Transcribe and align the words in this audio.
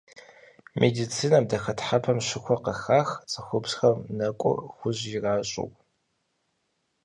Медицинэм 0.81 1.43
дахэтхьэпэм 1.49 2.19
щыхуэ 2.27 2.55
къыхах 2.63 3.09
цӏыхубзхэм 3.29 3.97
нэкӏур 4.17 4.59
хужь 4.75 5.03
иращӏыу. 5.15 5.69